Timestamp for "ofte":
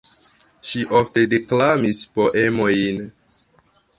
0.99-1.25